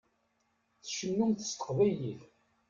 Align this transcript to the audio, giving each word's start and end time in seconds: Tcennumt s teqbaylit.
Tcennumt 0.83 1.45
s 1.47 1.51
teqbaylit. 1.51 2.21